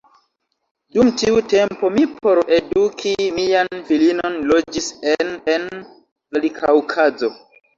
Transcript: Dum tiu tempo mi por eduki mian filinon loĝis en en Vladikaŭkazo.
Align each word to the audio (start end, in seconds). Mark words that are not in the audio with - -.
Dum 0.95 1.09
tiu 1.21 1.41
tempo 1.51 1.91
mi 1.97 2.05
por 2.23 2.41
eduki 2.57 3.13
mian 3.37 3.83
filinon 3.91 4.41
loĝis 4.53 4.89
en 5.15 5.33
en 5.57 5.71
Vladikaŭkazo. 5.83 7.33